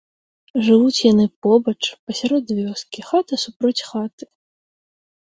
[0.67, 1.75] Жывуць яны побач,
[2.07, 4.23] пасярод вёскі, хата супроць хаты.